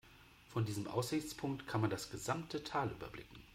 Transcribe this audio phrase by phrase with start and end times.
[0.47, 3.37] Von diesem Aussichtspunkt kann man das gesamte Tal überblicken.